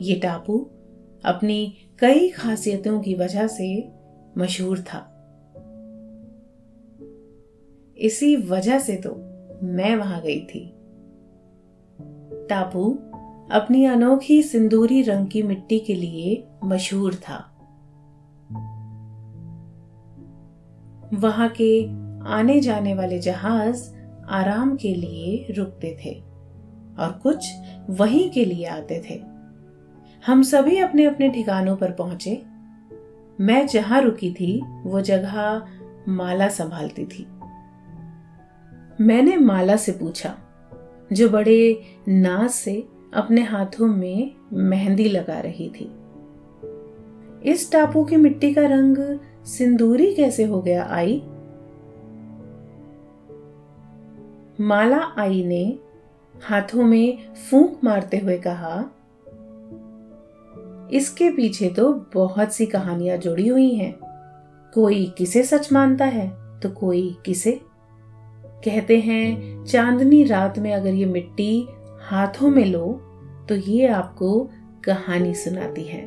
ये 0.00 0.14
टापू 0.14 0.58
अपनी 1.24 1.74
कई 1.98 2.28
खासियतों 2.28 3.00
की 3.00 3.14
वजह 3.14 3.46
से 3.46 3.88
मशहूर 4.38 4.78
था। 4.80 5.12
इसी 7.98 8.36
वजह 8.36 8.78
से 8.78 8.96
तो 8.96 9.10
मैं 9.62 9.96
वहाँ 9.96 10.22
गई 10.22 10.40
थी। 10.40 10.72
टापू 12.46 12.98
अपनी 13.50 13.84
अनोखी 13.84 14.42
सिंदूरी 14.42 15.02
रंग 15.02 15.26
की 15.26 15.42
मिट्टी 15.42 15.78
के 15.78 15.94
लिए 15.94 16.48
मशहूर 16.64 17.14
था। 17.14 17.55
वहाँ 21.14 21.48
के 21.48 21.86
आने 22.28 22.60
जाने 22.60 22.94
वाले 22.94 23.18
जहाज़ 23.18 23.94
आराम 24.28 24.76
के 24.76 24.94
लिए 24.94 25.52
रुकते 25.52 25.98
थे 26.04 26.22
और 26.98 27.20
कुछ 27.22 27.46
वहीं 27.90 28.30
के 28.30 28.44
लिए 28.44 28.66
आते 28.66 29.02
थे। 29.10 29.22
हम 30.26 30.42
सभी 30.42 30.78
अपने 30.78 31.04
अपने 31.04 31.28
ठिकानों 31.28 31.76
पर 31.76 31.90
पहुँचे। 31.90 32.42
मैं 33.40 33.66
जहाँ 33.66 34.02
रुकी 34.02 34.32
थी, 34.32 34.62
वो 34.84 35.00
जगह 35.00 35.66
माला 36.08 36.48
संभालती 36.48 37.04
थी। 37.04 37.26
मैंने 39.00 39.36
माला 39.36 39.76
से 39.76 39.92
पूछा, 39.92 40.38
जो 41.12 41.28
बड़े 41.28 41.82
नाज 42.08 42.50
से 42.50 42.88
अपने 43.14 43.42
हाथों 43.42 43.86
में 43.86 44.34
मेहंदी 44.52 45.04
लगा 45.04 45.40
रही 45.40 45.68
थी। 45.68 45.92
इस 47.50 47.72
टापू 47.72 48.04
की 48.04 48.16
मिट्टी 48.16 48.54
का 48.54 48.66
रंग 48.66 49.18
सिंदूरी 49.46 50.14
कैसे 50.14 50.44
हो 50.44 50.60
गया 50.62 50.86
आई? 50.90 51.22
माला 54.60 55.00
आई 55.18 55.44
ने 55.44 55.78
हाथों 56.34 56.82
में 56.82 57.34
फूंक 57.34 57.78
मारते 57.84 58.18
हुए 58.18 58.38
कहा, 58.38 58.74
इसके 60.92 61.30
पीछे 61.30 61.68
तो 61.68 61.92
बहुत 62.14 62.52
सी 62.52 62.66
कहानियाँ 62.66 63.16
जुड़ी 63.16 63.46
हुई 63.48 63.70
हैं। 63.74 63.94
कोई 64.74 65.04
किसे 65.18 65.42
सच 65.42 65.72
मानता 65.72 66.04
है 66.04 66.28
तो 66.60 66.70
कोई 66.70 67.16
किसे? 67.26 67.60
कहते 68.64 68.98
हैं, 69.00 69.64
चांदनी 69.64 70.22
रात 70.24 70.58
में 70.58 70.72
अगर 70.74 70.94
ये 70.94 71.06
मिट्टी 71.06 71.68
हाथों 72.02 72.50
में 72.50 72.64
लो 72.64 72.86
तो 73.48 73.54
ये 73.54 73.86
आपको 73.88 74.50
कहानी 74.84 75.34
सुनाती 75.34 75.84
है, 75.84 76.06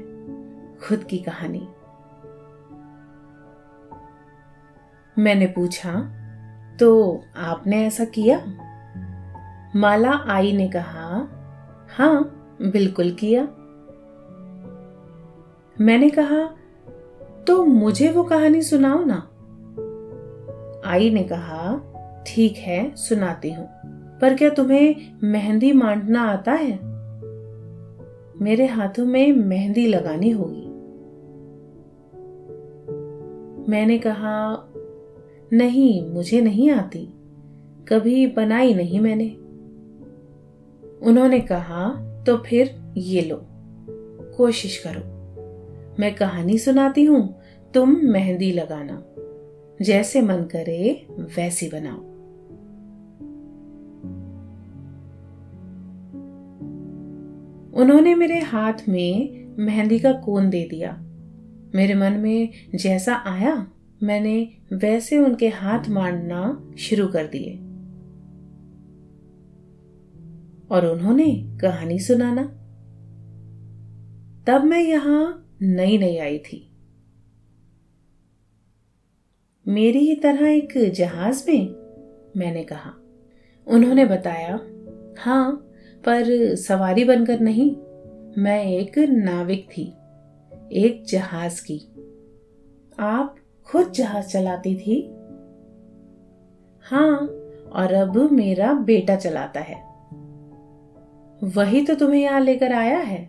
खुद 0.80 1.04
की 1.04 1.18
कहानी। 1.18 1.68
मैंने 5.20 5.46
पूछा 5.48 5.92
तो 6.80 6.90
आपने 7.38 7.86
ऐसा 7.86 8.06
किया? 8.06 8.38
माला 9.76 10.12
आई 10.12 10.52
ने 10.52 10.68
कहा 10.68 11.08
हाँ 11.98 12.14
बिल्कुल 12.62 13.12
किया। 13.12 13.44
मैंने 15.82 16.10
कहा 16.10 16.46
तो 17.48 17.66
मुझे 17.66 18.10
वो 18.10 18.24
कहानी 18.24 18.62
सुनाओ 18.62 19.04
ना। 19.06 19.28
आई 20.86 21.10
ने 21.10 21.24
कहा, 21.24 21.82
ठीक 22.28 22.58
है, 22.58 22.96
सुनाती 22.96 23.52
हूँ, 23.52 23.68
पर 24.20 24.36
क्या 24.36 24.50
तुम्हें 24.50 24.96
मेहंदी 25.24 25.72
मांडना 25.72 26.22
आता 26.22 26.52
है? 26.52 26.80
मेरे 28.42 28.66
हाथों 28.66 29.06
में 29.06 29.32
मेहंदी 29.32 29.88
लगानी 29.88 30.30
होगी। 30.30 30.66
मैंने 33.72 33.98
कहा 33.98 34.66
नहीं, 35.54 36.10
मुझे 36.10 36.42
नहीं 36.42 36.72
आती। 36.72 37.14
कभी 37.88 38.28
बनाई 38.28 38.74
नहीं 38.74 39.00
मैंने। 39.00 39.30
उन्होंने 41.06 41.40
कहा 41.40 41.90
तो 42.24 42.38
फिर 42.38 42.94
ये 42.98 43.22
लो। 43.22 43.46
कोशिश 44.38 44.84
करो। 44.88 45.20
मैं 46.00 46.16
कहानी 46.16 46.58
सुनाती 46.58 47.04
हूँ, 47.04 47.42
तुम 47.74 47.98
मेहंदी 48.04 48.52
लगाना। 48.52 49.04
जैसे 49.82 50.22
मन 50.22 50.36
करे, 50.36 51.08
वैसी 51.10 51.70
बनाओ। 51.70 52.10
उन्होंने 57.82 58.16
मेरे 58.16 58.40
हाथ 58.40 58.74
में 58.90 59.46
मेहंदी 59.58 60.00
का 60.00 60.12
कोन 60.12 60.50
दे 60.50 60.68
दिया। 60.72 60.98
मेरे 61.76 61.96
मन 61.96 62.14
में 62.14 62.50
जैसा 62.76 63.16
आया 63.16 63.72
मैंने 64.04 64.58
वैसे 64.74 65.18
उनके 65.18 65.48
हाथ 65.48 65.90
मारना 65.90 66.72
शुरू 66.78 67.08
कर 67.08 67.28
दिए। 67.28 67.56
और 70.72 70.86
उन्होंने 70.86 71.58
कहानी 71.62 72.00
सुनाना। 72.00 72.44
तब 74.48 74.64
मैं 74.64 74.80
यहाँ 74.80 75.56
नई 75.62 75.98
नई 75.98 76.18
आई 76.18 76.38
थी। 76.38 76.66
मेरी 79.68 80.00
ही 80.00 80.16
तरह 80.16 80.48
एक 80.48 80.92
जहाज़ 80.92 81.52
में, 81.52 81.68
मैंने 82.38 82.64
कहा। 82.64 82.94
उन्होंने 83.68 84.06
बताया 84.06 84.60
हाँ 85.20 85.72
पर 86.06 86.56
सवारी 86.56 87.04
बनकर 87.04 87.40
नहीं, 87.40 87.76
मैं 88.44 88.64
एक 88.64 89.00
नाविक 89.00 89.68
थी, 89.78 89.94
एक 90.72 91.04
जहाज़ 91.10 91.62
की। 91.72 91.88
आप 93.00 93.36
खुद 93.72 93.92
जहाज़ 93.92 94.28
चलाती 94.28 94.76
थी? 94.76 95.10
हाँ 96.82 97.18
और 97.74 97.94
अब 97.94 98.32
मेरा 98.32 98.74
बेटा 98.74 99.16
चलाता 99.16 99.60
है। 99.60 99.90
वही 101.44 101.86
तो 101.86 101.96
तुम्हें 101.96 102.22
यहाँ 102.22 102.40
लेकर 102.40 102.74
आया 102.74 102.98
है। 102.98 103.26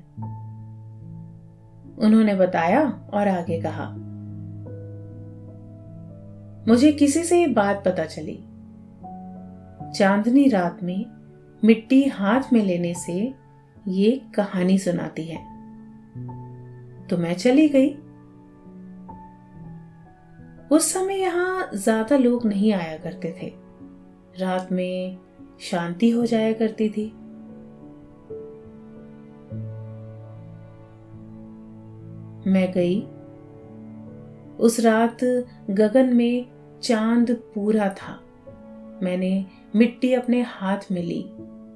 उन्होंने 1.99 2.35
बताया 2.35 2.89
और 3.15 3.29
आगे 3.29 3.61
कहा, 3.61 3.97
मुझे 6.69 6.93
किसी 6.93 7.25
से 7.25 7.41
ये 7.41 7.47
बात 7.47 7.83
पता 7.85 8.05
चली। 8.05 8.45
चांदनी 9.99 10.49
रात 10.49 10.83
में 10.83 11.07
मिट्टी 11.65 12.05
हाथ 12.05 12.53
में 12.53 12.63
लेने 12.63 12.95
से 12.95 13.35
ये 13.89 14.23
कहानी 14.35 14.79
सुनाती 14.79 15.25
है। 15.25 15.39
तो 17.09 17.17
मैं 17.17 17.35
चली 17.35 17.69
गई। 17.69 17.99
उस 20.71 20.93
समय 20.93 21.15
यहाँ 21.15 21.71
ज़्यादा 21.75 22.17
लोग 22.17 22.47
नहीं 22.47 22.73
आया 22.73 22.97
करते 22.97 23.37
थे। 23.43 23.53
रात 24.41 24.73
में 24.73 25.19
शांति 25.61 26.11
हो 26.11 26.27
जाया 26.27 26.53
करती 26.53 26.89
थी। 26.89 27.07
मैं 32.51 32.73
गई। 32.73 33.01
उस 34.59 34.81
रात 34.81 35.25
गगन 35.71 36.15
में 36.15 36.47
चाँद 36.83 37.31
पूरा 37.55 37.89
था। 37.89 38.21
मैंने 39.03 39.47
मिट्टी 39.77 40.15
अपने 40.15 40.43
हाथ 40.43 40.93
में 40.93 41.03
ली 41.03 41.23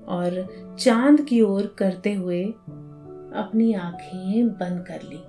और 0.08 0.46
चाँद 0.80 1.20
की 1.20 1.40
ओर 1.40 1.74
करते 1.78 2.14
हुए 2.14 2.44
अपनी 2.44 3.72
आँखें 3.74 4.48
बंद 4.48 4.84
कर 4.86 5.00
ली। 5.02 5.22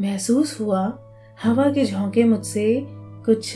महसूस 0.00 0.60
हुआ 0.60 1.03
हवा 1.42 1.72
के 1.72 1.84
झोंके 1.84 2.24
मुझसे 2.24 2.86
कुछ 3.24 3.54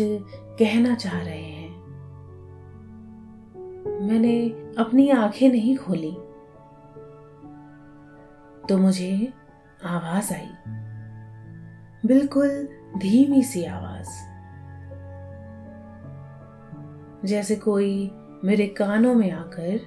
कहना 0.59 0.95
चाह 0.95 1.23
रहे 1.23 1.43
हैं। 1.43 1.69
मैंने 4.01 4.49
अपनी 4.79 5.11
आँखें 5.11 5.49
नहीं 5.49 5.77
खोली। 5.77 6.13
तो 8.69 8.79
मुझे 8.79 9.33
आवाज़ 9.85 10.35
आई। 10.35 10.49
बिल्कुल 12.07 12.69
धीमी 12.99 13.43
सी 13.43 13.65
आवाज़। 13.65 14.09
जैसे 17.27 17.57
कोई 17.57 18.11
मेरे 18.45 18.67
कानों 18.67 19.15
में 19.15 19.31
आकर 19.31 19.81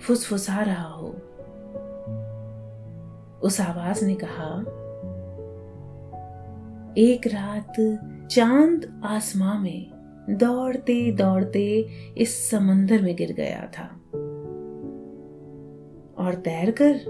फुसफुसा 0.00 0.60
रहा 0.60 0.88
हो। 0.88 1.08
उस 3.42 3.60
आवाज़ 3.60 4.04
ने 4.04 4.14
कहा 4.14 4.64
एक 6.98 7.26
रात 7.26 7.72
चाँद 8.30 9.00
आसमां 9.04 9.62
में 9.62 9.90
दौड़ते 10.30 11.12
दौड़ते 11.12 11.86
इस 12.18 12.50
समंदर 12.50 13.02
में 13.02 13.16
गिर 13.16 13.32
गया 13.32 13.70
था। 13.78 14.00
और 16.18 16.34
तैरकर 16.34 17.00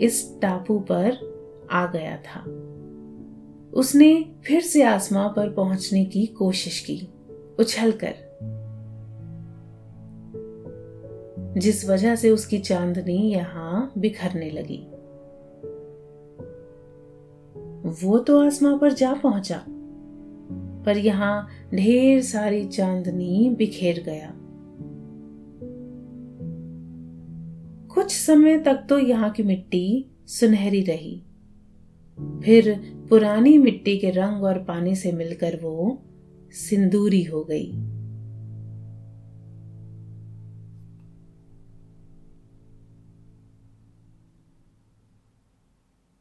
इस 0.00 0.38
टापू 0.42 0.78
पर 0.78 1.16
आ 1.72 1.86
गया 1.86 2.16
था। 2.16 2.40
उसने 3.74 4.34
फिर 4.44 4.60
से 4.60 4.82
आसमां 4.82 5.28
पर 5.28 5.52
पहुँचने 5.52 6.04
की 6.04 6.26
कोशिश 6.26 6.80
की 6.80 7.08
उछलकर 7.58 8.14
जिस 11.58 11.88
वजह 11.88 12.16
से 12.16 12.30
उसकी 12.30 12.58
चांदनी 12.58 13.32
यहाँ 13.32 13.92
बिखरने 13.98 14.50
लगी। 14.50 14.86
वो 18.02 18.18
तो 18.18 18.38
आसमां 18.40 18.76
पर 18.78 18.92
जा 18.92 19.12
पहुँचा, 19.14 19.62
पर 20.86 20.98
यहाँ 20.98 21.48
ढेर 21.74 22.22
सारी 22.22 22.64
चांदनी 22.66 23.50
बिखेर 23.50 24.02
गया। 24.02 24.32
कुछ 27.94 28.12
समय 28.12 28.58
तक 28.58 28.86
तो 28.88 28.98
यहाँ 28.98 29.30
की 29.30 29.42
मिट्टी 29.42 29.84
सुनहरी 30.28 30.82
रही। 30.82 31.16
फिर 32.44 32.74
पुरानी 33.10 33.56
मिट्टी 33.58 33.96
के 33.98 34.10
रंग 34.10 34.44
और 34.44 34.58
पानी 34.58 34.94
से 34.96 35.12
मिलकर 35.12 35.58
वो 35.62 36.02
सिंदूरी 36.52 37.22
हो 37.22 37.42
गई। 37.44 37.70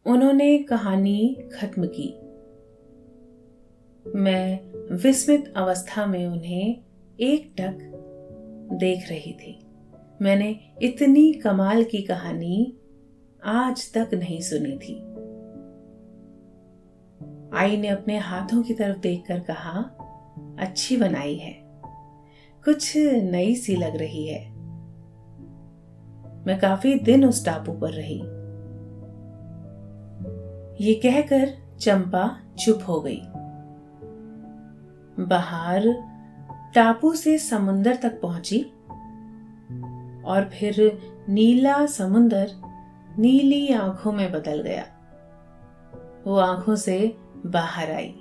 उन्होंने 0.05 0.57
कहानी 0.57 1.37
खत्म 1.53 1.87
की। 1.87 2.17
मैं 4.15 4.59
विस्मित 4.95 5.53
अवस्था 5.57 6.05
में 6.05 6.27
उन्हें 6.27 6.83
एक 7.19 7.53
टक 7.61 7.77
देख 8.73 9.09
रही 9.09 9.33
थी। 9.33 9.65
मैंने 10.21 10.59
इतनी 10.81 11.33
कमाल 11.33 11.83
की 11.83 12.01
कहानी 12.01 12.77
आज 13.43 13.93
तक 13.93 14.09
नहीं 14.13 14.41
सुनी 14.41 14.77
थी। 14.77 14.99
आई 17.57 17.77
ने 17.77 17.87
अपने 17.87 18.17
हाथों 18.17 18.63
की 18.63 18.73
तरफ़ 18.73 18.97
देखकर 18.97 19.39
कहा, 19.39 19.79
अच्छी 20.59 20.97
बनाई 20.97 21.35
है। 21.35 21.57
कुछ 22.65 22.97
नई 22.97 23.55
सी 23.55 23.75
लग 23.75 23.95
रही 23.95 24.27
है। 24.27 24.51
मैं 26.47 26.59
काफ़ी 26.59 26.95
दिन 26.95 27.25
उस 27.25 27.45
टापू 27.45 27.71
पर 27.71 27.91
रही। 27.91 28.40
ये 30.81 30.93
कहकर 30.93 31.77
चंपा 31.79 32.39
चुप 32.59 32.79
हो 32.87 33.01
गई। 33.01 33.21
बाहर 35.25 35.87
टापू 36.75 37.13
से 37.13 37.37
समुंदर 37.37 37.95
तक 37.95 38.21
पहुँची 38.21 38.61
और 40.25 40.49
फिर 40.53 40.99
नीला 41.29 41.85
समुंदर 41.85 42.51
नीली 43.19 43.73
आँखों 43.73 44.11
में 44.11 44.31
बदल 44.31 44.61
गया। 44.61 44.85
वो 46.27 46.35
आँखों 46.35 46.75
से 46.75 47.17
बाहर 47.45 47.91
आई। 47.91 48.15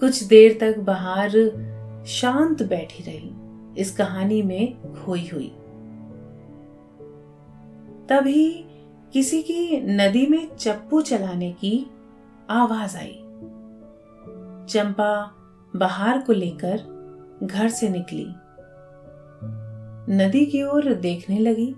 कुछ 0.00 0.24
देर 0.24 0.58
तक 0.60 0.78
बाहर 0.78 1.30
शांत 2.06 2.62
बैठी 2.62 3.02
रही। 3.02 3.34
इस 3.80 3.96
कहानी 3.96 4.42
में 4.42 4.94
खोई 4.94 5.30
हुई। 5.32 5.48
तभी 8.08 8.66
किसी 9.12 9.42
की 9.42 9.80
नदी 9.80 10.26
में 10.26 10.56
चप्पू 10.56 11.00
चलाने 11.00 11.52
की 11.52 11.90
आवाज़ 12.50 12.96
आई। 12.96 13.18
चंपा 14.68 15.34
बाहर 15.76 16.18
को 16.18 16.32
लेकर 16.32 17.00
घर 17.42 17.68
से 17.68 17.88
निकली। 17.88 18.26
नदी 20.16 20.46
की 20.46 20.62
ओर 20.62 20.94
देखने 20.94 21.38
लगी। 21.38 21.74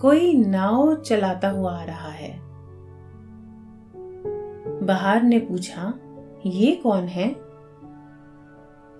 कोई 0.00 0.34
नाव 0.34 0.94
चलाता 0.96 1.50
हुआ 1.50 1.80
आ 1.80 1.84
रहा 1.84 2.08
है। 2.08 2.40
बाहर 4.86 5.22
ने 5.22 5.38
पूछा, 5.38 5.94
ये 6.46 6.76
कौन 6.76 7.04
है? 7.04 7.36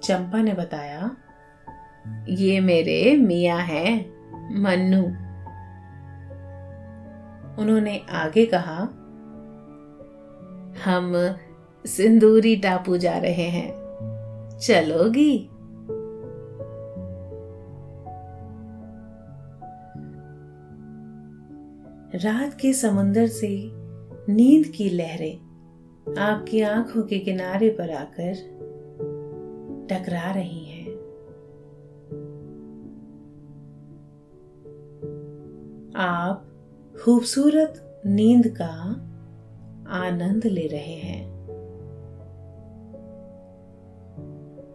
चंपा 0.03 0.43
ने 0.43 0.55
बताया, 0.55 1.17
ये 2.29 2.61
मेरे 2.61 3.17
मिया 3.17 3.57
हैं, 3.57 4.15
मन्नू। 4.63 5.24
उन्होंने 7.59 7.99
आगे 7.99 8.47
कहा, 8.47 8.89
हम 10.85 11.37
सिंदूरी 11.87 12.57
टापू 12.57 12.97
जा 12.97 13.19
रहे 13.19 13.49
हैं। 13.49 13.85
चलोगी? 14.59 15.51
रात 22.15 22.55
के 22.61 22.73
समुंदर 22.73 23.27
से 23.27 23.71
नींद 24.33 24.67
की 24.67 24.91
लहरें 24.91 25.45
आपकी 26.19 26.61
आँखों 26.61 27.03
के 27.03 27.19
किनारे 27.19 27.69
पर 27.71 27.91
आकर 27.91 28.35
टकरा 29.91 30.33
रही 30.33 30.65
हैं। 30.65 30.95
आप 35.97 36.51
खूबसूरत 37.03 38.03
नींद 38.07 38.47
का 38.47 38.71
आनंद 39.89 40.47
ले 40.47 40.67
रहे 40.67 40.95
हैं। 40.95 41.25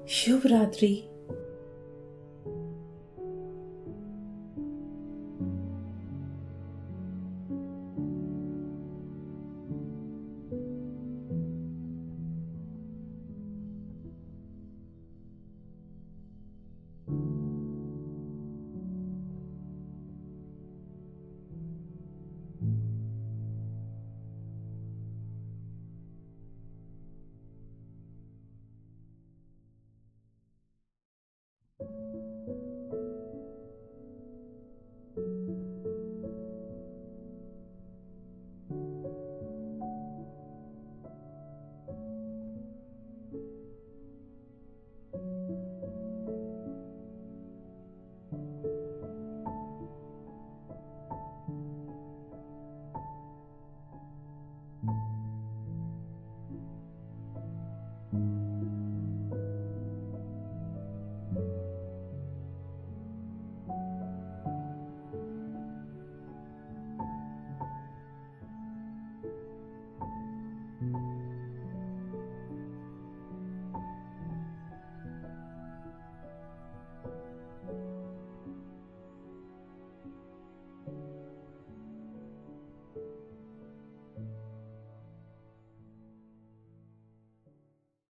शुभ 0.07 0.41
रात्रि। 0.45 1.09